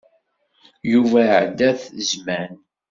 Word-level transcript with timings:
Yuba 0.91 1.19
iɛedda-t 1.25 1.81
zzman. 2.07 2.51